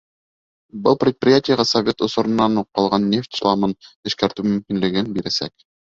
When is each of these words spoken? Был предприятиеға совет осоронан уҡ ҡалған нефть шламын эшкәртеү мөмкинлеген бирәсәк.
Был 0.87 0.97
предприятиеға 1.03 1.65
совет 1.73 2.01
осоронан 2.09 2.63
уҡ 2.65 2.69
ҡалған 2.81 3.07
нефть 3.13 3.41
шламын 3.43 3.79
эшкәртеү 4.13 4.51
мөмкинлеген 4.53 5.19
бирәсәк. 5.21 5.61